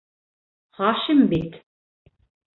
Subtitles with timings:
[0.79, 1.51] —Хашим бит...